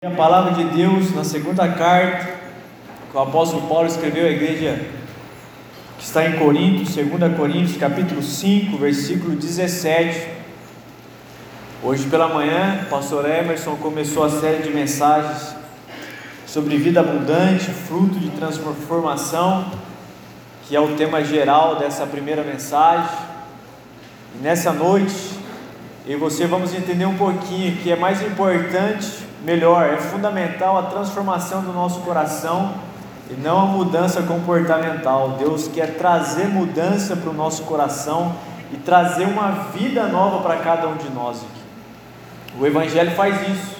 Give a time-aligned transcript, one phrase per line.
[0.00, 2.32] A palavra de Deus na segunda carta
[3.10, 4.86] que o apóstolo Paulo escreveu à igreja
[5.98, 10.28] que está em Corinto, 2 Coríntios, capítulo 5, versículo 17.
[11.82, 15.56] Hoje pela manhã, o pastor Emerson começou a série de mensagens
[16.46, 19.68] sobre vida abundante, fruto de transformação,
[20.68, 23.18] que é o tema geral dessa primeira mensagem.
[24.36, 25.32] E nessa noite,
[26.06, 30.82] eu e você vamos entender um pouquinho que é mais importante melhor, é fundamental a
[30.84, 32.74] transformação do nosso coração
[33.30, 35.36] e não a mudança comportamental.
[35.38, 38.34] Deus quer trazer mudança para o nosso coração
[38.72, 42.58] e trazer uma vida nova para cada um de nós aqui.
[42.58, 43.76] O Evangelho faz isso.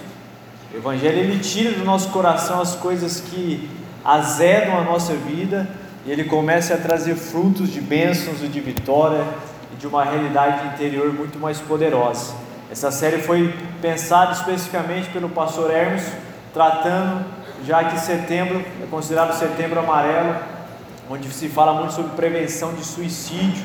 [0.72, 3.70] O Evangelho ele tira do nosso coração as coisas que
[4.04, 5.68] azedam a nossa vida
[6.06, 9.24] e ele começa a trazer frutos de bênçãos e de vitória
[9.72, 12.47] e de uma realidade interior muito mais poderosa.
[12.70, 16.04] Essa série foi pensada especificamente pelo pastor Hermes,
[16.52, 17.24] tratando,
[17.64, 20.36] já que setembro é considerado setembro amarelo,
[21.08, 23.64] onde se fala muito sobre prevenção de suicídio.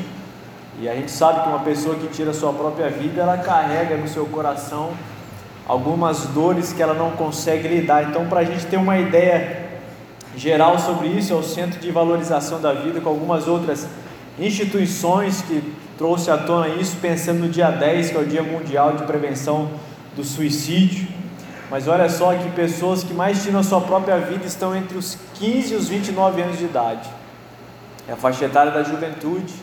[0.79, 4.07] E a gente sabe que uma pessoa que tira sua própria vida, ela carrega no
[4.07, 4.91] seu coração
[5.67, 8.09] algumas dores que ela não consegue lidar.
[8.09, 9.65] Então, para a gente ter uma ideia
[10.38, 13.85] geral sobre isso, é o Centro de Valorização da Vida, com algumas outras
[14.39, 15.61] instituições que
[15.97, 19.69] trouxe à tona isso pensando no dia 10, que é o Dia Mundial de Prevenção
[20.16, 21.08] do Suicídio.
[21.69, 25.17] Mas olha só que pessoas que mais tiram a sua própria vida estão entre os
[25.35, 27.09] 15 e os 29 anos de idade.
[28.08, 29.53] É a faixa etária da juventude,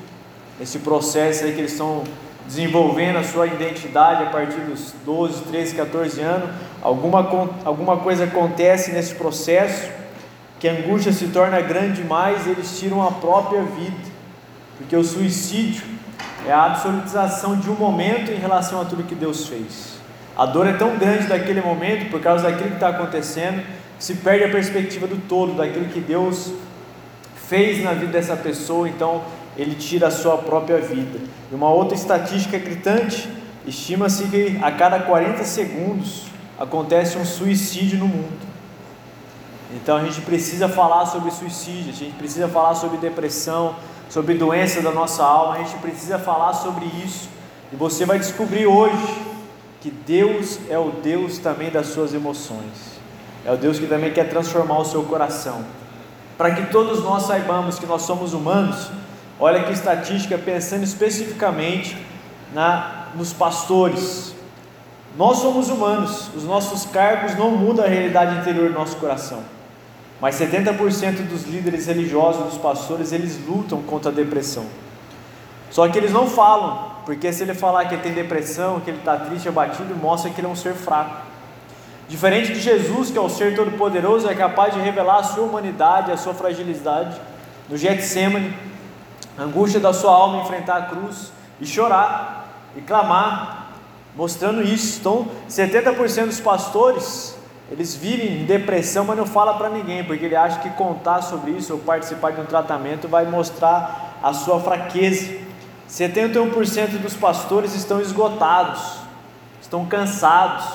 [0.61, 2.03] esse processo aí que eles estão
[2.47, 6.51] desenvolvendo a sua identidade a partir dos 12, 13, 14 anos.
[6.83, 7.21] Alguma,
[7.65, 9.89] alguma coisa acontece nesse processo
[10.59, 14.11] que a angústia se torna grande demais eles tiram a própria vida.
[14.77, 15.85] Porque o suicídio
[16.47, 20.01] é a absolutização de um momento em relação a tudo que Deus fez.
[20.37, 23.63] A dor é tão grande daquele momento, por causa daquilo que está acontecendo,
[23.99, 26.53] que se perde a perspectiva do todo, daquilo que Deus
[27.49, 29.23] fez na vida dessa pessoa, então
[29.57, 31.19] ele tira a sua própria vida.
[31.51, 33.29] E uma outra estatística gritante:
[33.67, 36.27] estima-se que a cada 40 segundos
[36.59, 38.51] acontece um suicídio no mundo.
[39.75, 43.77] Então a gente precisa falar sobre suicídio, a gente precisa falar sobre depressão,
[44.11, 47.29] sobre doença da nossa alma, a gente precisa falar sobre isso.
[47.73, 49.23] E você vai descobrir hoje
[49.81, 53.01] que Deus é o Deus também das suas emoções.
[53.45, 55.65] É o Deus que também quer transformar o seu coração.
[56.37, 58.91] Para que todos nós saibamos que nós somos humanos,
[59.39, 61.97] olha que estatística pensando especificamente
[62.53, 64.35] na nos pastores.
[65.17, 69.43] Nós somos humanos, os nossos cargos não mudam a realidade interior do nosso coração.
[70.21, 74.67] Mas 70% dos líderes religiosos, dos pastores, eles lutam contra a depressão.
[75.71, 78.99] Só que eles não falam, porque se ele falar que ele tem depressão, que ele
[78.99, 81.23] está triste, abatido, mostra que ele é um ser fraco.
[82.09, 86.11] Diferente de Jesus, que é o ser todo-poderoso, é capaz de revelar a sua humanidade,
[86.11, 87.19] a sua fragilidade.
[87.69, 88.53] No Getsemane,
[89.39, 93.71] a angústia da sua alma enfrentar a cruz e chorar e clamar,
[94.17, 94.99] mostrando isso.
[94.99, 97.39] Então, 70% dos pastores
[97.71, 101.53] eles vivem em depressão, mas não fala para ninguém, porque ele acha que contar sobre
[101.53, 105.39] isso ou participar de um tratamento vai mostrar a sua fraqueza.
[105.89, 108.99] 71% dos pastores estão esgotados,
[109.63, 110.67] estão cansados.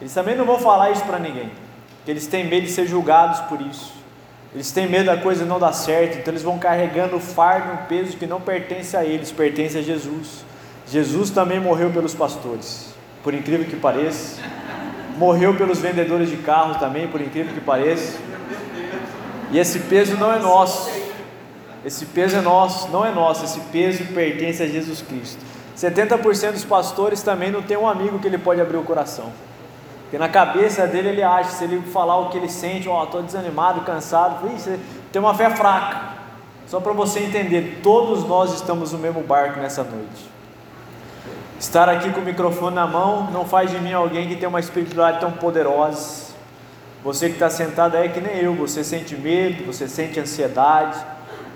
[0.00, 1.50] Eles também não vão falar isso para ninguém,
[1.96, 3.94] porque eles têm medo de ser julgados por isso.
[4.54, 7.86] Eles têm medo da coisa não dar certo, então eles vão carregando o fardo, um
[7.88, 10.44] peso que não pertence a eles, pertence a Jesus.
[10.86, 14.40] Jesus também morreu pelos pastores, por incrível que pareça
[15.16, 18.18] morreu pelos vendedores de carros também, por incrível que pareça.
[19.50, 20.90] E esse peso não é nosso.
[21.84, 25.38] Esse peso é nosso, não é nosso, esse peso pertence a Jesus Cristo.
[25.76, 29.30] 70% dos pastores também não tem um amigo que ele pode abrir o coração.
[30.02, 33.04] Porque na cabeça dele ele acha, se ele falar o que ele sente, ó, oh,
[33.04, 34.78] estou desanimado, cansado, você
[35.12, 36.16] tem uma fé fraca.
[36.66, 40.35] Só para você entender, todos nós estamos no mesmo barco nessa noite.
[41.58, 44.60] Estar aqui com o microfone na mão não faz de mim alguém que tem uma
[44.60, 46.26] espiritualidade tão poderosa.
[47.02, 50.98] Você que está sentado aí é que nem eu, você sente medo, você sente ansiedade,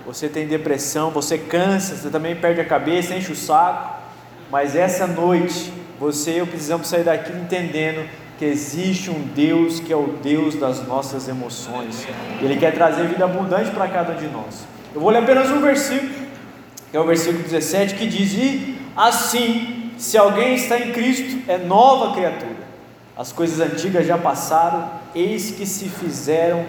[0.05, 4.01] você tem depressão, você cansa, você também perde a cabeça, enche o saco.
[4.49, 8.09] Mas essa noite, você e eu precisamos sair daqui entendendo
[8.39, 12.07] que existe um Deus que é o Deus das nossas emoções.
[12.41, 14.65] Ele quer trazer vida abundante para cada um de nós.
[14.95, 16.11] Eu vou ler apenas um versículo,
[16.89, 21.59] que é o versículo 17, que diz: E assim se alguém está em Cristo, é
[21.59, 22.71] nova criatura.
[23.15, 26.65] As coisas antigas já passaram, eis que se fizeram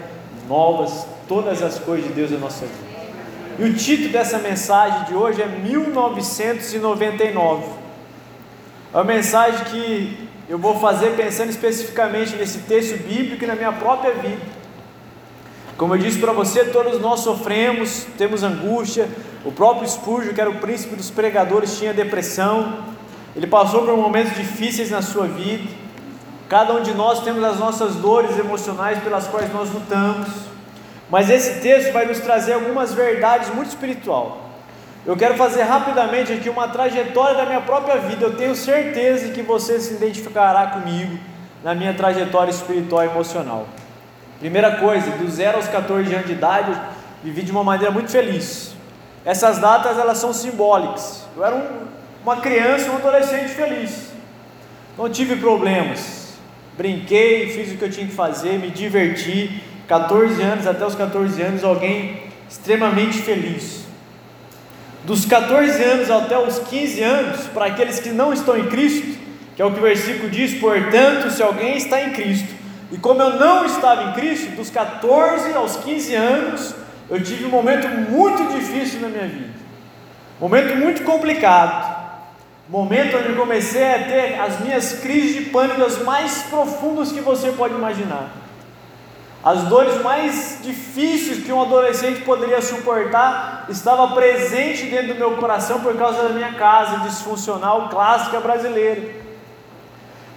[0.47, 2.77] novas todas as coisas de Deus em nossa vida.
[3.57, 7.63] E o título dessa mensagem de hoje é 1999.
[8.93, 13.73] É uma mensagem que eu vou fazer pensando especificamente nesse texto bíblico e na minha
[13.73, 14.43] própria vida.
[15.75, 19.09] Como eu disse para você, todos nós sofremos, temos angústia.
[19.43, 22.93] O próprio Spurgeon, que era o príncipe dos pregadores, tinha depressão.
[23.35, 25.69] Ele passou por momentos difíceis na sua vida.
[26.47, 30.27] Cada um de nós temos as nossas dores emocionais pelas quais nós lutamos.
[31.09, 34.49] Mas esse texto vai nos trazer algumas verdades muito espiritual.
[35.05, 38.25] Eu quero fazer rapidamente aqui uma trajetória da minha própria vida.
[38.25, 41.17] Eu tenho certeza que você se identificará comigo
[41.63, 43.67] na minha trajetória espiritual e emocional.
[44.39, 46.77] Primeira coisa, do zero aos 14 anos de idade, eu
[47.23, 48.73] vivi de uma maneira muito feliz.
[49.25, 51.25] Essas datas elas são simbólicas.
[51.35, 51.87] Eu era um,
[52.23, 54.11] uma criança, um adolescente feliz.
[54.97, 56.33] Não tive problemas.
[56.77, 59.61] Brinquei, fiz o que eu tinha que fazer, me diverti.
[59.87, 63.83] 14 anos até os 14 anos, alguém extremamente feliz.
[65.03, 69.19] Dos 14 anos até os 15 anos, para aqueles que não estão em Cristo,
[69.55, 72.47] que é o que o versículo diz, portanto, se alguém está em Cristo,
[72.91, 76.75] e como eu não estava em Cristo, dos 14 aos 15 anos,
[77.09, 79.53] eu tive um momento muito difícil na minha vida,
[80.39, 81.92] momento muito complicado,
[82.69, 87.19] momento onde eu comecei a ter as minhas crises de pânico as mais profundas que
[87.19, 88.29] você pode imaginar.
[89.43, 95.81] As dores mais difíceis que um adolescente poderia suportar estava presente dentro do meu coração
[95.81, 99.21] por causa da minha casa disfuncional clássica brasileira.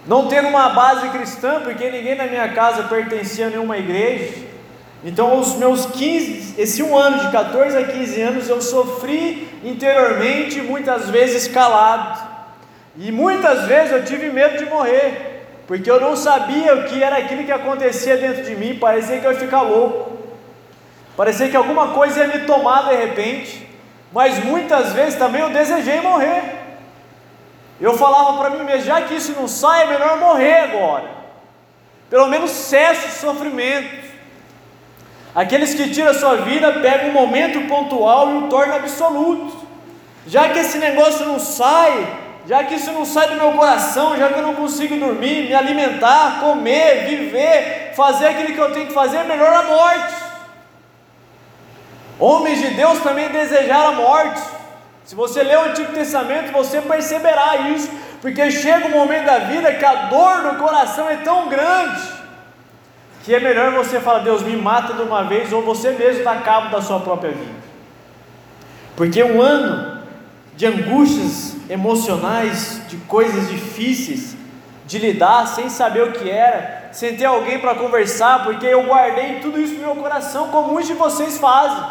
[0.05, 4.46] Não tendo uma base cristã, porque ninguém na minha casa pertencia a nenhuma igreja.
[5.03, 10.61] Então, os meus 15, esse um ano de 14 a 15 anos, eu sofri interiormente,
[10.61, 12.27] muitas vezes calado.
[12.97, 17.17] E muitas vezes eu tive medo de morrer, porque eu não sabia o que era
[17.17, 20.17] aquilo que acontecia dentro de mim, parecia que eu ia ficar louco.
[21.15, 23.67] Parecia que alguma coisa ia me tomar de repente,
[24.11, 26.41] mas muitas vezes também eu desejei morrer.
[27.79, 31.05] Eu falava para mim mesmo, já que isso não sai, é melhor morrer agora.
[32.09, 34.06] Pelo menos cesse o sofrimento.
[35.37, 39.67] Aqueles que tiram a sua vida pegam um momento pontual e o tornam absoluto.
[40.25, 42.07] Já que esse negócio não sai,
[42.47, 45.53] já que isso não sai do meu coração, já que eu não consigo dormir, me
[45.53, 50.15] alimentar, comer, viver, fazer aquilo que eu tenho que fazer, é melhor a morte.
[52.19, 54.41] Homens de Deus também desejaram a morte.
[55.05, 57.91] Se você ler o Antigo Testamento, você perceberá isso,
[58.21, 62.16] porque chega um momento da vida que a dor no coração é tão grande
[63.27, 66.37] que é melhor você falar, Deus me mata de uma vez, ou você mesmo dá
[66.37, 67.59] cabo da sua própria vida.
[68.95, 70.01] Porque um ano
[70.55, 74.37] de angústias emocionais, de coisas difíceis,
[74.85, 79.41] de lidar sem saber o que era, sem ter alguém para conversar, porque eu guardei
[79.41, 81.83] tudo isso no meu coração, como muitos de vocês fazem.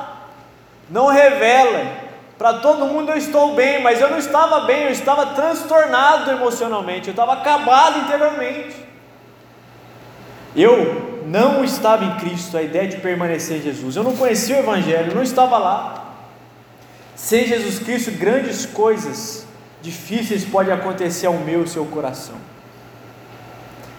[0.88, 2.06] Não revela.
[2.38, 7.09] Para todo mundo eu estou bem, mas eu não estava bem, eu estava transtornado emocionalmente,
[7.09, 8.75] eu estava acabado interiormente.
[10.56, 13.96] Eu não estava em Cristo, a ideia de permanecer em Jesus.
[13.96, 16.14] Eu não conhecia o Evangelho, não estava lá.
[17.17, 19.44] Sem Jesus Cristo, grandes coisas
[19.82, 22.37] difíceis podem acontecer ao meu e seu coração.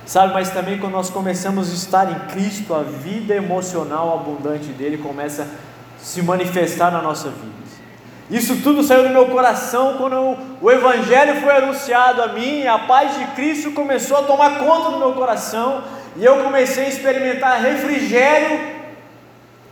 [0.06, 4.98] Sabe, mas também quando nós começamos a estar em Cristo, a vida emocional abundante dele
[4.98, 5.48] começa a
[6.00, 7.58] se manifestar na nossa vida.
[8.30, 13.18] Isso tudo saiu do meu coração quando o Evangelho foi anunciado a mim, a paz
[13.18, 15.84] de Cristo começou a tomar conta do meu coração,
[16.18, 18.60] e eu comecei a experimentar refrigério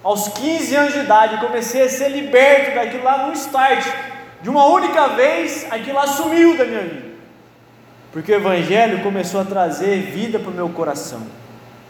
[0.03, 1.43] aos 15 anos de idade.
[1.43, 3.84] Comecei a ser liberto daquilo lá no start.
[4.43, 7.15] De uma única vez, aquilo lá sumiu da minha vida.
[8.12, 11.24] Porque o Evangelho começou a trazer vida para o meu coração.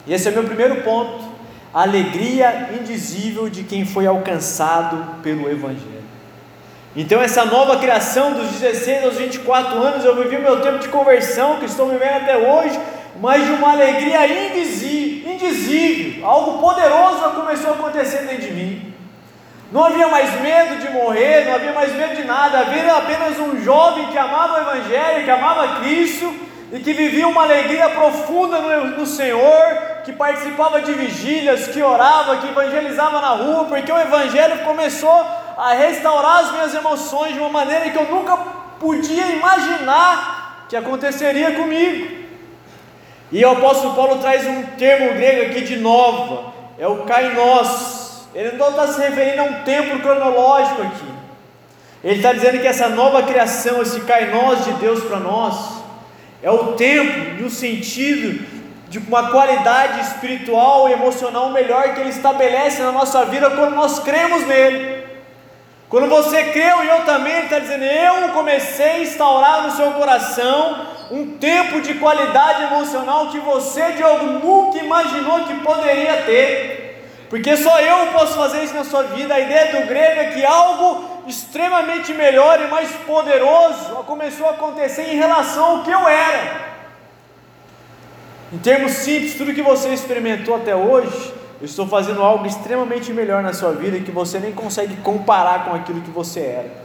[0.07, 1.35] E esse é o meu primeiro ponto.
[1.73, 6.05] A alegria indizível de quem foi alcançado pelo Evangelho.
[6.95, 10.87] Então, essa nova criação dos 16 aos 24 anos, eu vivi o meu tempo de
[10.87, 12.79] conversão, que estou vivendo até hoje,
[13.19, 18.93] mas de uma alegria indizível, algo poderoso começou a acontecer dentro de mim.
[19.71, 23.61] Não havia mais medo de morrer, não havia mais medo de nada, havia apenas um
[23.63, 26.33] jovem que amava o Evangelho, que amava Cristo
[26.71, 32.37] e que vivia uma alegria profunda no, no Senhor, que participava de vigílias, que orava,
[32.37, 35.25] que evangelizava na rua, porque o Evangelho começou
[35.57, 38.37] a restaurar as minhas emoções de uma maneira que eu nunca
[38.79, 42.24] podia imaginar que aconteceria comigo.
[43.31, 48.27] E o apóstolo Paulo traz um termo grego aqui de nova, é o kainos.
[48.33, 51.15] Ele não está se referindo a um tempo cronológico aqui.
[52.03, 55.83] Ele está dizendo que essa nova criação, esse kainos de Deus para nós,
[56.43, 58.45] é o tempo e o sentido
[58.87, 63.99] de uma qualidade espiritual e emocional melhor que Ele estabelece na nossa vida quando nós
[63.99, 65.03] cremos nele.
[65.89, 69.91] Quando você creu e eu também, Ele está dizendo: Eu comecei a instaurar no seu
[69.91, 76.85] coração um tempo de qualidade emocional que você, Diogo, nunca imaginou que poderia ter.
[77.29, 79.33] Porque só eu posso fazer isso na sua vida.
[79.33, 85.13] A ideia do grego é que algo extremamente melhor e mais poderoso começou a acontecer
[85.13, 86.75] em relação ao que eu era.
[88.53, 93.41] Em termos simples, tudo que você experimentou até hoje, eu estou fazendo algo extremamente melhor
[93.41, 96.84] na sua vida que você nem consegue comparar com aquilo que você era.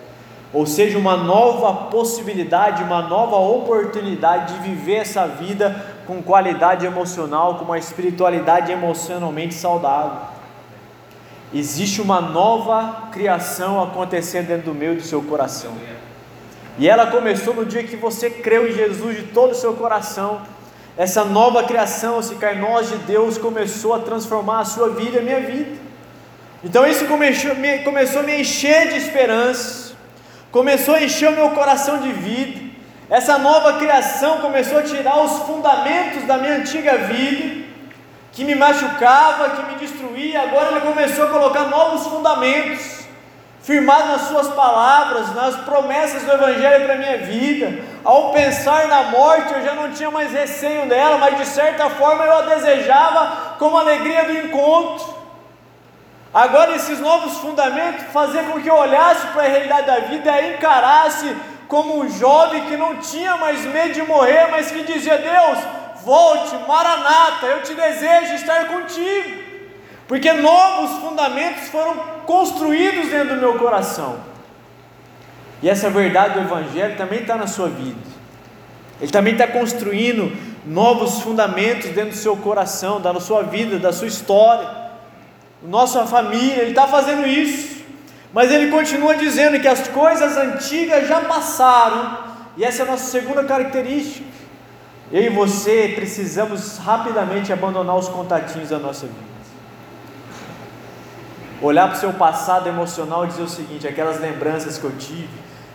[0.52, 7.54] Ou seja, uma nova possibilidade, uma nova oportunidade de viver essa vida com qualidade emocional,
[7.54, 10.28] com uma espiritualidade emocionalmente saudável.
[11.54, 15.72] Existe uma nova criação acontecendo dentro do meio do seu coração.
[16.78, 20.42] E ela começou no dia que você creu em Jesus de todo o seu coração.
[20.96, 25.22] Essa nova criação, esse carnós de Deus começou a transformar a sua vida e a
[25.22, 25.78] minha vida.
[26.62, 27.52] Então isso começou,
[27.84, 29.89] começou a me encher de esperança,
[30.50, 32.70] começou a encher o meu coração de vida.
[33.08, 37.60] Essa nova criação começou a tirar os fundamentos da minha antiga vida
[38.32, 43.00] que me machucava, que me destruía, agora ele começou a colocar novos fundamentos,
[43.60, 47.82] firmado nas suas palavras, nas promessas do Evangelho para a minha vida.
[48.04, 52.24] Ao pensar na morte, eu já não tinha mais receio dela, mas de certa forma
[52.24, 55.19] eu a desejava como a alegria do encontro.
[56.32, 60.54] Agora, esses novos fundamentos faziam com que eu olhasse para a realidade da vida e
[60.54, 65.58] encarasse como um jovem que não tinha mais medo de morrer, mas que dizia: Deus,
[66.04, 69.42] volte, Maranata, eu te desejo estar contigo,
[70.06, 71.96] porque novos fundamentos foram
[72.26, 74.20] construídos dentro do meu coração,
[75.60, 77.98] e essa verdade do Evangelho também está na sua vida,
[79.00, 80.32] ele também está construindo
[80.64, 84.79] novos fundamentos dentro do seu coração, da sua vida, da sua história,
[85.62, 87.84] nossa família, ele está fazendo isso,
[88.32, 92.18] mas ele continua dizendo que as coisas antigas já passaram,
[92.56, 94.24] e essa é a nossa segunda característica.
[95.12, 99.30] Eu e você precisamos rapidamente abandonar os contatinhos da nossa vida.
[101.60, 105.28] Olhar para o seu passado emocional e dizer o seguinte: aquelas lembranças que eu tive,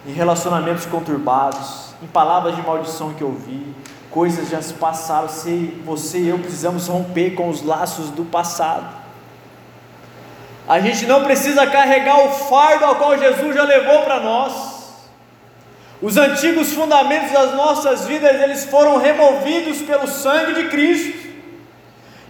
[0.07, 3.75] em relacionamentos conturbados, em palavras de maldição que eu ouvi,
[4.09, 5.27] coisas já se passaram,
[5.83, 9.04] você e eu precisamos romper com os laços do passado.
[10.67, 14.75] A gente não precisa carregar o fardo ao qual Jesus já levou para nós.
[16.01, 21.25] Os antigos fundamentos das nossas vidas, eles foram removidos pelo sangue de Cristo.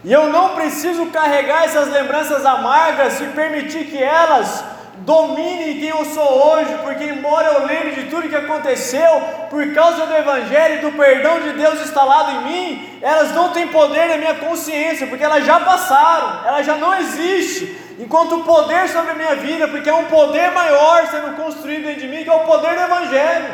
[0.04, 4.64] E eu não preciso carregar essas lembranças amargas e permitir que elas
[4.98, 10.06] dominem quem eu sou hoje, porque embora eu lembre de tudo que aconteceu, por causa
[10.06, 14.18] do Evangelho e do perdão de Deus instalado em mim, elas não têm poder na
[14.18, 17.85] minha consciência, porque elas já passaram, elas já não existem.
[17.98, 22.02] Enquanto o poder sobre a minha vida, porque é um poder maior sendo construído dentro
[22.02, 23.54] de mim, que é o poder do Evangelho.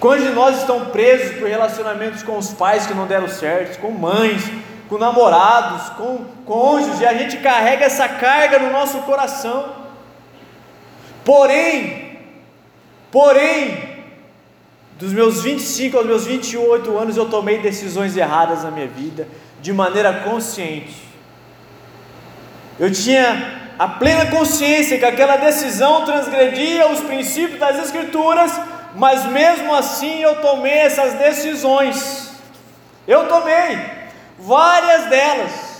[0.00, 3.90] Quantos de nós estão presos por relacionamentos com os pais que não deram certo, com
[3.90, 4.42] mães,
[4.88, 9.74] com namorados, com cônjuges, e a gente carrega essa carga no nosso coração.
[11.24, 12.18] Porém,
[13.10, 13.94] porém,
[14.98, 19.26] dos meus 25 aos meus 28 anos eu tomei decisões erradas na minha vida,
[19.60, 21.13] de maneira consciente.
[22.78, 28.52] Eu tinha a plena consciência que aquela decisão transgredia os princípios das Escrituras,
[28.94, 32.30] mas mesmo assim eu tomei essas decisões.
[33.06, 33.78] Eu tomei
[34.38, 35.74] várias delas.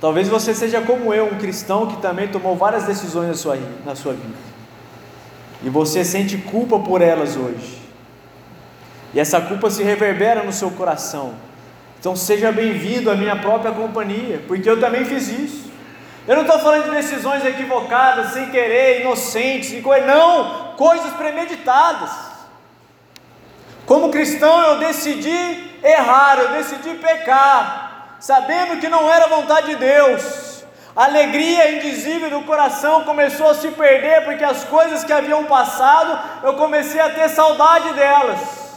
[0.00, 3.94] Talvez você seja como eu, um cristão que também tomou várias decisões na sua, na
[3.94, 4.34] sua vida.
[5.62, 7.80] E você sente culpa por elas hoje.
[9.14, 11.34] E essa culpa se reverbera no seu coração.
[12.02, 15.70] Então seja bem-vindo à minha própria companhia, porque eu também fiz isso.
[16.26, 22.10] Eu não estou falando de decisões equivocadas, sem querer, inocentes, não, coisas premeditadas.
[23.86, 30.64] Como cristão, eu decidi errar, eu decidi pecar, sabendo que não era vontade de Deus.
[30.96, 36.18] A alegria indizível do coração começou a se perder, porque as coisas que haviam passado,
[36.42, 38.71] eu comecei a ter saudade delas.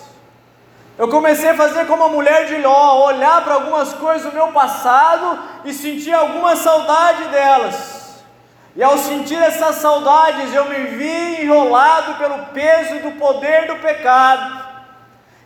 [0.97, 4.47] Eu comecei a fazer como a mulher de Ló, olhar para algumas coisas do meu
[4.49, 8.23] passado e sentir alguma saudade delas.
[8.77, 14.65] E ao sentir essas saudades, eu me vi enrolado pelo peso do poder do pecado.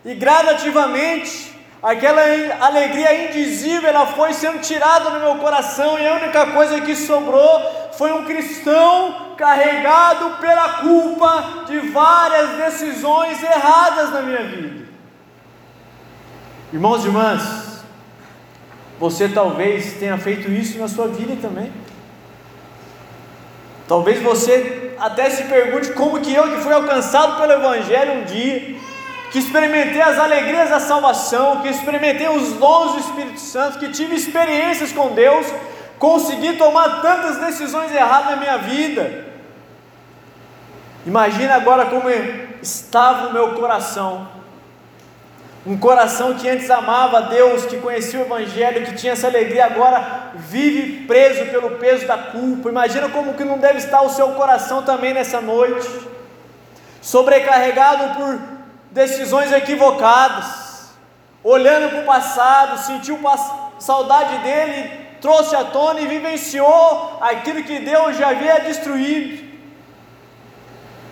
[0.06, 2.22] E gradativamente, aquela
[2.62, 7.90] alegria indizível, ela foi sendo tirada do meu coração e a única coisa que sobrou
[7.94, 14.79] foi um cristão carregado pela culpa de várias decisões erradas na minha vida.
[16.72, 17.84] Irmãos e irmãs,
[19.00, 21.72] você talvez tenha feito isso na sua vida também.
[23.88, 28.76] Talvez você até se pergunte como que eu que fui alcançado pelo Evangelho um dia,
[29.32, 34.16] que experimentei as alegrias da salvação, que experimentei os dons do Espírito Santo, que tive
[34.16, 35.48] experiências com Deus,
[35.98, 39.26] consegui tomar tantas decisões erradas na minha vida.
[41.04, 42.10] Imagina agora como
[42.62, 44.39] estava o meu coração.
[45.66, 50.32] Um coração que antes amava Deus, que conhecia o Evangelho, que tinha essa alegria, agora
[50.36, 52.70] vive preso pelo peso da culpa.
[52.70, 55.88] Imagina como que não deve estar o seu coração também nessa noite,
[57.02, 58.40] sobrecarregado por
[58.92, 60.92] decisões equivocadas,
[61.44, 63.20] olhando para o passado, sentiu
[63.80, 69.50] saudade dele, trouxe à tona e vivenciou aquilo que Deus já havia destruído.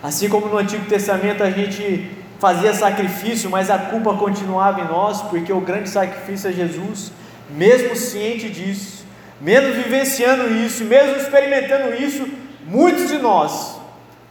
[0.02, 5.22] Assim como no Antigo Testamento a gente fazia sacrifício, mas a culpa continuava em nós,
[5.22, 7.12] porque o grande sacrifício é Jesus,
[7.50, 9.04] mesmo ciente disso,
[9.40, 12.28] mesmo vivenciando isso, mesmo experimentando isso,
[12.66, 13.76] muitos de nós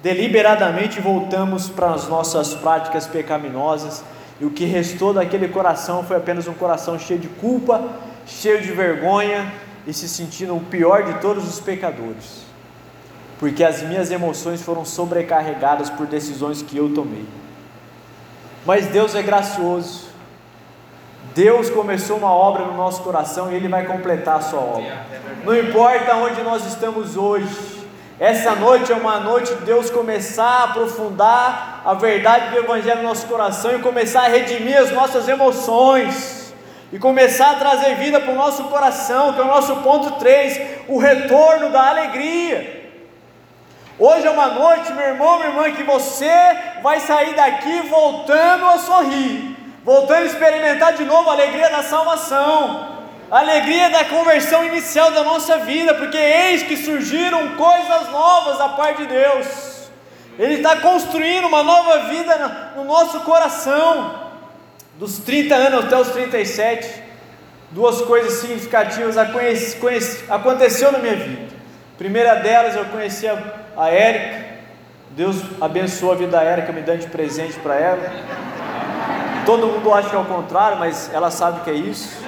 [0.01, 4.03] deliberadamente voltamos para as nossas práticas pecaminosas,
[4.39, 7.83] e o que restou daquele coração foi apenas um coração cheio de culpa,
[8.25, 9.51] cheio de vergonha
[9.85, 12.45] e se sentindo o pior de todos os pecadores,
[13.39, 17.25] porque as minhas emoções foram sobrecarregadas por decisões que eu tomei.
[18.67, 20.07] Mas Deus é gracioso.
[21.33, 25.05] Deus começou uma obra no nosso coração e Ele vai completar a sua obra.
[25.45, 27.47] Não importa onde nós estamos hoje,
[28.19, 33.07] essa noite é uma noite de Deus começar a aprofundar a verdade do Evangelho no
[33.07, 36.53] nosso coração e começar a redimir as nossas emoções
[36.91, 40.59] e começar a trazer vida para o nosso coração, que é o nosso ponto 3,
[40.89, 42.76] o retorno da alegria.
[43.99, 46.29] Hoje é uma noite, meu irmão, minha irmã, que você
[46.83, 52.95] vai sair daqui voltando a sorrir, voltando a experimentar de novo a alegria da salvação,
[53.31, 58.69] a alegria da conversão inicial da nossa vida, porque eis que surgiram coisas novas da
[58.69, 59.47] parte de Deus.
[60.37, 64.27] Ele está construindo uma nova vida no nosso coração.
[64.99, 67.03] Dos 30 anos até os 37,
[67.71, 69.17] duas coisas significativas
[70.29, 71.47] aconteceu na minha vida.
[71.95, 74.45] A primeira delas, eu conheci a a Érica,
[75.11, 78.11] Deus abençoou a vida da Érica me dando de presente para ela.
[79.45, 82.21] Todo mundo acha que é o contrário, mas ela sabe que é isso.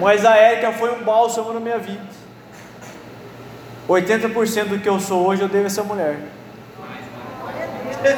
[0.00, 2.00] Mas a Érica foi um bálsamo na minha vida.
[3.88, 6.18] 80% do que eu sou hoje eu devo a essa mulher.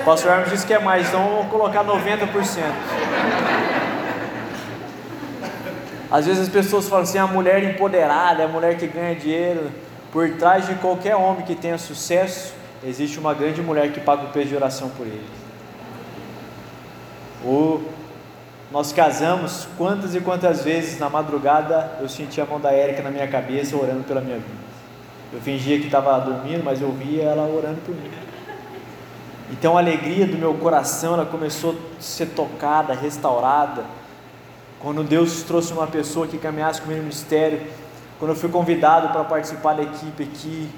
[0.03, 2.29] O pastor Hermes disse que é mais, então vou colocar 90%.
[6.11, 9.71] Às vezes as pessoas falam assim: a mulher empoderada, é a mulher que ganha dinheiro.
[10.13, 12.53] Por trás de qualquer homem que tenha sucesso,
[12.85, 15.27] existe uma grande mulher que paga o preço de oração por ele.
[17.45, 17.81] O,
[18.73, 23.11] nós casamos, quantas e quantas vezes na madrugada eu senti a mão da Érica na
[23.11, 24.71] minha cabeça orando pela minha vida.
[25.33, 28.11] Eu fingia que estava dormindo, mas eu via ela orando por mim.
[29.51, 33.85] Então a alegria do meu coração ela começou a ser tocada, restaurada.
[34.81, 37.61] Quando Deus trouxe uma pessoa que caminhasse comigo no ministério,
[38.21, 40.69] quando eu fui convidado para participar da equipe aqui,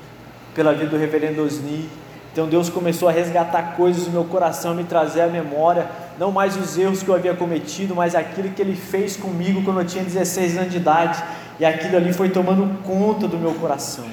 [0.54, 1.90] pela vida do reverendo Osni,
[2.32, 5.86] então Deus começou a resgatar coisas do meu coração, me trazer à memória,
[6.18, 9.80] não mais os erros que eu havia cometido, mas aquilo que Ele fez comigo quando
[9.80, 11.22] eu tinha 16 anos de idade,
[11.58, 14.06] e aquilo ali foi tomando conta do meu coração.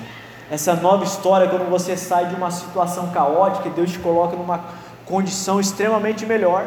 [0.52, 4.66] Essa nova história, quando você sai de uma situação caótica, Deus te coloca numa
[5.06, 6.66] condição extremamente melhor.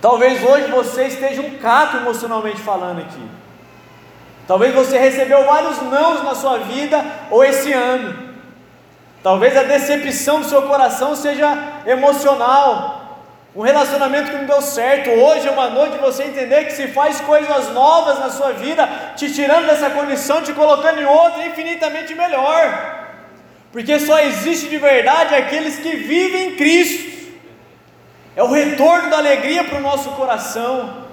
[0.00, 3.22] Talvez hoje você esteja um caco emocionalmente falando aqui.
[4.48, 8.28] Talvez você recebeu vários nãos na sua vida ou esse ano.
[9.22, 13.26] Talvez a decepção do seu coração seja emocional.
[13.54, 15.10] Um relacionamento que não deu certo.
[15.10, 18.88] Hoje é uma noite de você entender que se faz coisas novas na sua vida,
[19.16, 23.06] te tirando dessa condição, te colocando em outra infinitamente melhor.
[23.70, 27.36] Porque só existe de verdade aqueles que vivem em Cristo.
[28.34, 31.07] É o retorno da alegria para o nosso coração.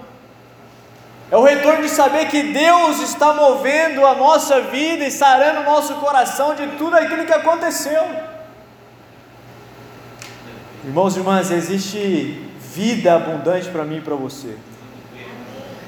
[1.31, 5.63] É o retorno de saber que Deus está movendo a nossa vida e sarando o
[5.63, 8.03] nosso coração de tudo aquilo que aconteceu.
[10.83, 14.55] Irmãos e irmãs, existe vida abundante para mim e para você.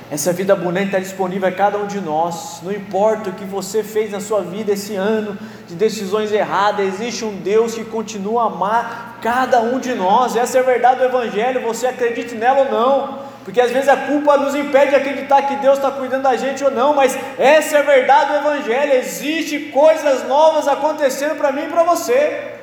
[0.09, 2.61] Essa vida abundante está disponível a cada um de nós.
[2.63, 7.25] Não importa o que você fez na sua vida esse ano de decisões erradas, existe
[7.25, 10.35] um Deus que continua a amar cada um de nós.
[10.35, 11.61] Essa é a verdade do Evangelho.
[11.61, 13.26] Você acredite nela ou não.
[13.47, 16.61] Porque às vezes a culpa nos impede de acreditar que Deus está cuidando da gente
[16.65, 18.91] ou não, mas essa é a verdade do Evangelho.
[18.91, 22.55] Existe coisas novas acontecendo para mim e para você.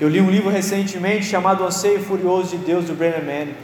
[0.00, 3.56] Eu li um livro recentemente chamado Anseio Furioso de Deus, do Brennan Manning.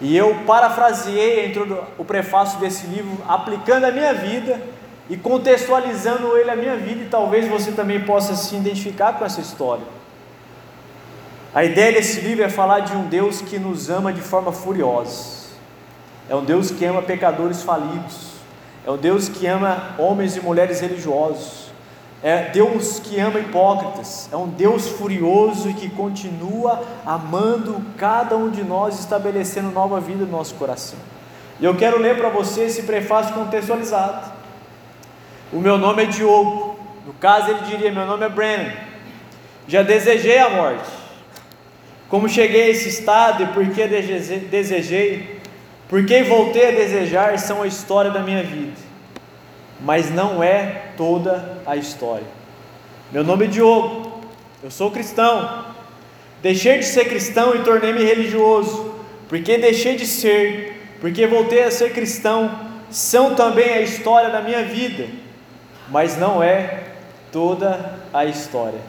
[0.00, 1.54] E eu parafraseei
[1.96, 4.60] o prefácio desse livro, aplicando a minha vida
[5.08, 9.40] e contextualizando ele à minha vida, e talvez você também possa se identificar com essa
[9.40, 10.01] história.
[11.54, 15.42] A ideia desse livro é falar de um Deus que nos ama de forma furiosa.
[16.26, 18.32] É um Deus que ama pecadores falidos.
[18.86, 21.70] É um Deus que ama homens e mulheres religiosos.
[22.22, 24.30] É Deus que ama hipócritas.
[24.32, 30.24] É um Deus furioso e que continua amando cada um de nós, estabelecendo nova vida
[30.24, 30.98] no nosso coração.
[31.60, 34.32] E eu quero ler para você esse prefácio contextualizado.
[35.52, 36.78] O meu nome é Diogo.
[37.06, 38.72] No caso, ele diria: Meu nome é Brennan.
[39.68, 41.01] Já desejei a morte.
[42.12, 45.40] Como cheguei a esse estado e por que desejei,
[45.88, 48.76] por que voltei a desejar, são a história da minha vida.
[49.80, 52.26] Mas não é toda a história.
[53.10, 54.20] Meu nome é Diogo.
[54.62, 55.64] Eu sou cristão.
[56.42, 58.94] Deixei de ser cristão e tornei-me religioso.
[59.26, 64.62] Porque deixei de ser porque voltei a ser cristão, são também a história da minha
[64.62, 65.06] vida,
[65.88, 66.80] mas não é
[67.32, 68.80] toda a história.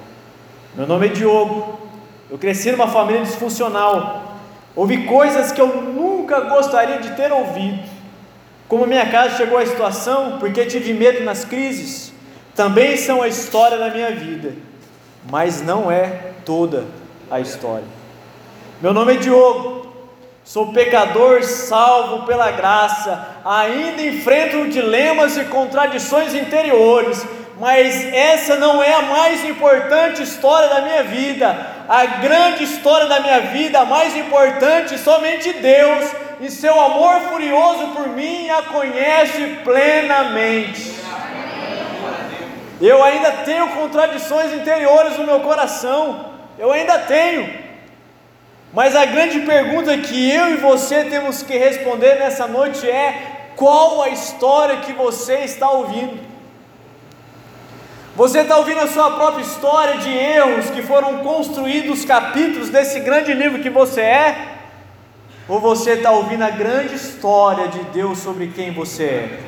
[0.75, 1.82] Meu nome é Diogo,
[2.29, 4.39] eu cresci numa família disfuncional,
[4.75, 7.83] ouvi coisas que eu nunca gostaria de ter ouvido.
[8.67, 12.11] Como minha casa chegou à situação, porque tive medo nas crises,
[12.55, 14.53] também são a história da minha vida,
[15.29, 16.85] mas não é toda
[17.29, 17.85] a história.
[18.81, 19.83] Meu nome é Diogo,
[20.43, 27.25] Sou pecador salvo pela graça, ainda enfrento dilemas e contradições interiores,
[27.57, 31.72] mas essa não é a mais importante história da minha vida.
[31.87, 37.87] A grande história da minha vida, a mais importante, somente Deus, e seu amor furioso
[37.87, 40.93] por mim, a conhece plenamente.
[42.81, 47.63] Eu ainda tenho contradições interiores no meu coração, eu ainda tenho.
[48.73, 54.01] Mas a grande pergunta que eu e você temos que responder nessa noite é: qual
[54.01, 56.32] a história que você está ouvindo?
[58.15, 63.33] Você está ouvindo a sua própria história de erros que foram construídos capítulos desse grande
[63.33, 64.47] livro que você é?
[65.47, 69.39] Ou você está ouvindo a grande história de Deus sobre quem você é?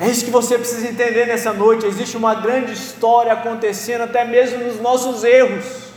[0.00, 1.86] É isso que você precisa entender nessa noite.
[1.86, 5.88] Existe uma grande história acontecendo até mesmo nos nossos erros.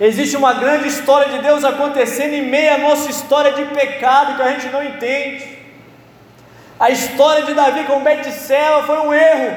[0.00, 4.42] Existe uma grande história de Deus acontecendo em meio à nossa história de pecado que
[4.42, 5.53] a gente não entende.
[6.84, 9.56] A história de Davi com Betseba foi um erro,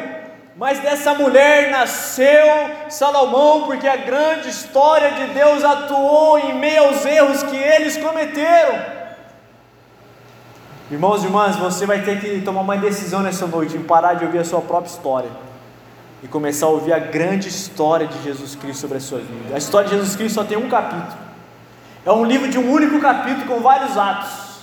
[0.55, 2.47] mas dessa mulher nasceu
[2.89, 8.79] Salomão, porque a grande história de Deus atuou em meio aos erros que eles cometeram.
[10.89, 14.23] Irmãos e irmãs, você vai ter que tomar uma decisão nessa noite em parar de
[14.23, 15.29] ouvir a sua própria história
[16.23, 19.53] e começar a ouvir a grande história de Jesus Cristo sobre a sua vida.
[19.53, 21.17] A história de Jesus Cristo só tem um capítulo.
[22.05, 24.61] É um livro de um único capítulo com vários atos,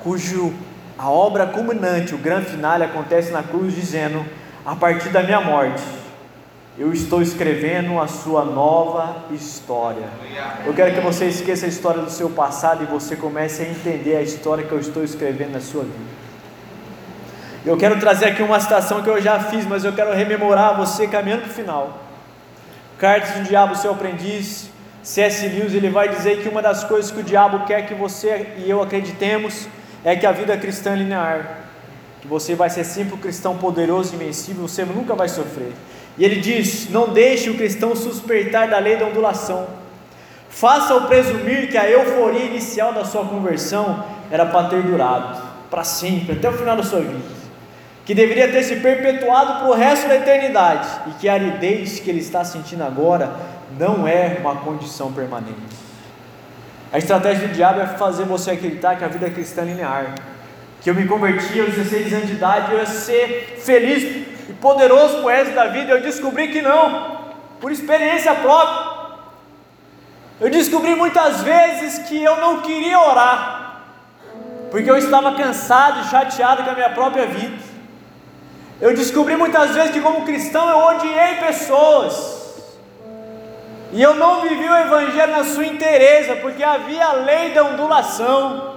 [0.00, 0.52] cujo
[0.98, 4.24] a obra culminante, o grande final, acontece na cruz, dizendo:
[4.64, 5.82] a partir da minha morte,
[6.78, 10.08] eu estou escrevendo a sua nova história.
[10.66, 14.16] Eu quero que você esqueça a história do seu passado e você comece a entender
[14.16, 16.24] a história que eu estou escrevendo na sua vida.
[17.64, 21.06] Eu quero trazer aqui uma citação que eu já fiz, mas eu quero rememorar você
[21.06, 21.98] caminhando para o final.
[22.98, 24.68] Cartas do Diabo, seu aprendiz,
[25.02, 25.46] C.S.
[25.48, 28.68] Lewis, ele vai dizer que uma das coisas que o diabo quer que você e
[28.68, 29.68] eu acreditemos
[30.04, 31.60] é que a vida cristã é linear,
[32.20, 35.72] que você vai ser sempre um cristão poderoso e invencível, você nunca vai sofrer.
[36.16, 39.66] E ele diz: não deixe o cristão suspeitar da lei da ondulação.
[40.48, 46.36] Faça-o presumir que a euforia inicial da sua conversão era para ter durado, para sempre,
[46.36, 47.44] até o final da sua vida
[48.04, 52.10] que deveria ter se perpetuado para o resto da eternidade, e que a aridez que
[52.10, 53.34] ele está sentindo agora
[53.78, 55.83] não é uma condição permanente.
[56.94, 60.14] A estratégia do diabo é fazer você acreditar que a vida cristã é linear,
[60.80, 64.04] que eu me converti aos 16 anos de idade, eu ia ser feliz
[64.48, 69.16] e poderoso resto da vida, eu descobri que não, por experiência própria.
[70.40, 73.82] Eu descobri muitas vezes que eu não queria orar,
[74.70, 77.56] porque eu estava cansado e chateado com a minha própria vida.
[78.80, 82.33] Eu descobri muitas vezes que, como cristão, eu odiei pessoas.
[83.94, 88.74] E eu não vivi o Evangelho na sua inteireza, porque havia a lei da ondulação.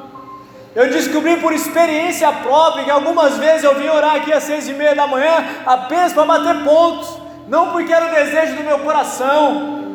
[0.75, 4.73] Eu descobri por experiência própria que algumas vezes eu vim orar aqui às seis e
[4.73, 9.85] meia da manhã apenas para bater pontos, não porque era o desejo do meu coração.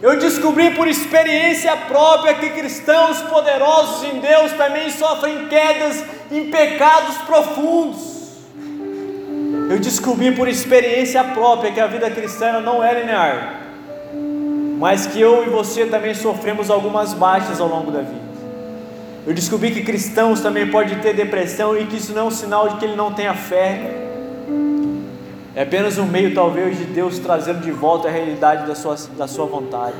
[0.00, 7.16] Eu descobri por experiência própria que cristãos poderosos em Deus também sofrem quedas em pecados
[7.26, 8.16] profundos.
[9.68, 13.65] Eu descobri por experiência própria que a vida cristã não é linear,
[14.76, 18.26] mas que eu e você também sofremos algumas baixas ao longo da vida.
[19.26, 22.68] Eu descobri que cristãos também podem ter depressão e que isso não é um sinal
[22.68, 24.02] de que ele não tenha fé.
[25.54, 29.26] É apenas um meio, talvez, de Deus trazendo de volta a realidade da sua, da
[29.26, 29.96] sua vontade.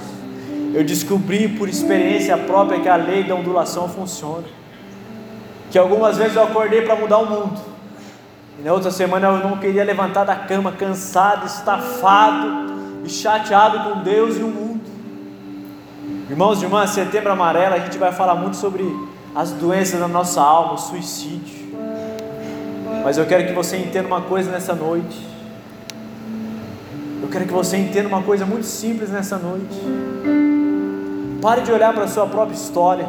[0.74, 4.44] Eu descobri por experiência própria que a lei da ondulação funciona.
[5.70, 7.58] Que algumas vezes eu acordei para mudar o mundo.
[8.60, 12.65] E na outra semana eu não queria levantar da cama, cansado, estafado
[13.06, 14.84] e chateado com Deus e o mundo.
[16.28, 18.84] Irmãos e irmãs, setembro amarelo a gente vai falar muito sobre
[19.32, 21.66] as doenças da nossa alma, o suicídio.
[23.04, 25.24] Mas eu quero que você entenda uma coisa nessa noite.
[27.22, 29.80] Eu quero que você entenda uma coisa muito simples nessa noite.
[31.40, 33.06] Pare de olhar para a sua própria história.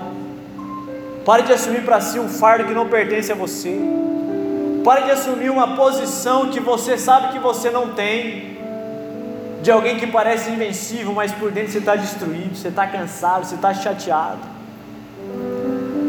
[1.25, 3.75] Pare de assumir para si um fardo que não pertence a você.
[4.83, 8.56] Pare de assumir uma posição que você sabe que você não tem.
[9.67, 13.56] De alguém que parece invencível, mas por dentro você está destruído, você está cansado, você
[13.56, 14.39] está chateado.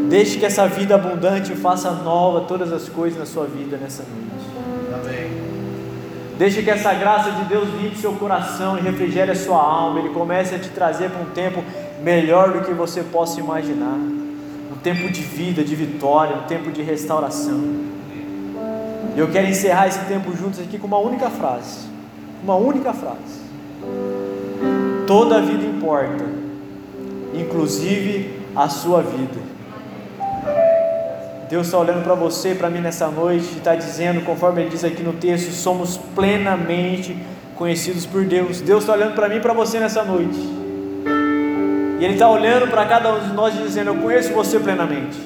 [0.07, 4.47] Deixe que essa vida abundante faça nova todas as coisas na sua vida nessa noite.
[4.93, 5.29] Amém.
[6.37, 9.99] Deixe que essa graça de Deus limpe seu coração e refrigere a sua alma.
[9.99, 11.61] Ele comece a te trazer para um tempo
[12.01, 13.97] melhor do que você possa imaginar.
[14.71, 17.61] Um tempo de vida, de vitória, um tempo de restauração.
[19.17, 21.89] Eu quero encerrar esse tempo juntos aqui com uma única frase.
[22.41, 23.38] Uma única frase.
[25.07, 26.23] Toda vida importa,
[27.33, 29.39] inclusive a sua vida.
[31.49, 34.83] Deus está olhando para você, para mim nessa noite, e está dizendo, conforme Ele diz
[34.83, 37.17] aqui no texto, somos plenamente
[37.55, 38.61] conhecidos por Deus.
[38.61, 40.37] Deus está olhando para mim e para você nessa noite.
[41.99, 45.17] E Ele está olhando para cada um de nós dizendo: Eu conheço você plenamente.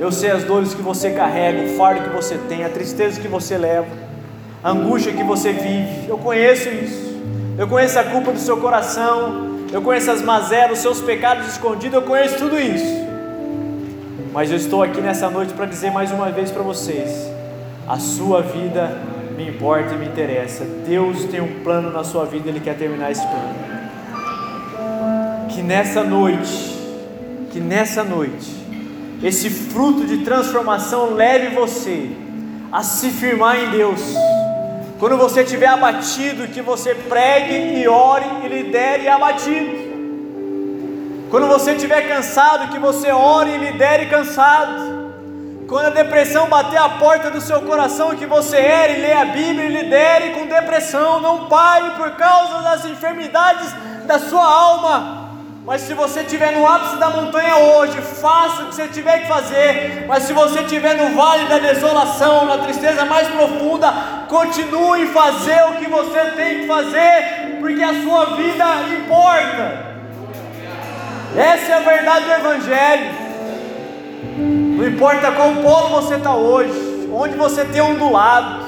[0.00, 3.28] Eu sei as dores que você carrega, o fardo que você tem, a tristeza que
[3.28, 3.86] você leva,
[4.62, 6.08] a angústia que você vive.
[6.08, 7.20] Eu conheço isso.
[7.58, 9.50] Eu conheço a culpa do seu coração.
[9.72, 11.94] Eu conheço as mazelas, os seus pecados escondidos.
[11.94, 13.02] Eu conheço tudo isso.
[14.32, 17.30] Mas eu estou aqui nessa noite para dizer mais uma vez para vocês:
[17.86, 18.98] a sua vida
[19.36, 20.64] me importa e me interessa.
[20.86, 23.72] Deus tem um plano na sua vida, Ele quer terminar esse plano.
[25.50, 26.78] Que nessa noite,
[27.50, 28.62] que nessa noite,
[29.22, 32.10] esse fruto de transformação leve você
[32.70, 34.00] a se firmar em Deus.
[35.02, 39.72] Quando você estiver abatido, que você pregue e ore e lidere abatido.
[41.28, 45.12] Quando você estiver cansado, que você ore e lidere cansado.
[45.66, 49.64] Quando a depressão bater a porta do seu coração, que você ere, leia a Bíblia
[49.64, 51.18] e lidere com depressão.
[51.18, 53.74] Não pare por causa das enfermidades
[54.06, 55.21] da sua alma.
[55.64, 59.28] Mas se você estiver no ápice da montanha hoje, faça o que você tiver que
[59.28, 60.06] fazer.
[60.08, 63.92] Mas se você estiver no vale da desolação, na tristeza mais profunda,
[64.28, 68.64] continue fazer o que você tem que fazer, porque a sua vida
[68.98, 69.92] importa.
[71.36, 73.10] Essa é a verdade do Evangelho.
[74.36, 78.61] Não importa qual polo você está hoje, onde você tem ondulado,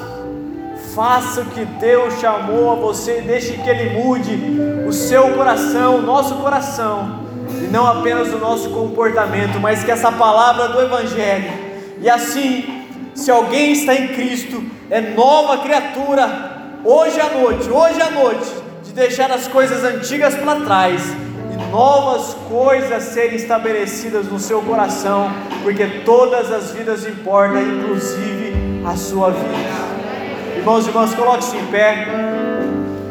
[0.94, 6.02] faça o que Deus chamou a você, deixe que Ele mude o seu coração, o
[6.02, 11.52] nosso coração, e não apenas o nosso comportamento, mas que essa palavra do Evangelho,
[12.00, 16.28] e assim, se alguém está em Cristo, é nova criatura,
[16.84, 18.50] hoje à noite, hoje à noite,
[18.84, 21.02] de deixar as coisas antigas para trás
[21.70, 25.28] novas coisas serem estabelecidas no seu coração,
[25.64, 28.54] porque todas as vidas importam, inclusive
[28.86, 30.03] a sua vida.
[30.64, 32.08] Irmãos e irmãs, coloque-se em pé.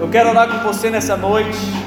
[0.01, 1.83] Eu quero orar com você nessa noite.